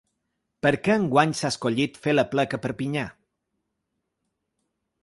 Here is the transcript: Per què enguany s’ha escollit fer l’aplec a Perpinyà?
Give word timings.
Per 0.65 0.71
què 0.87 0.95
enguany 1.01 1.35
s’ha 1.41 1.51
escollit 1.53 2.01
fer 2.07 2.17
l’aplec 2.17 2.59
a 2.59 2.61
Perpinyà? 2.65 3.05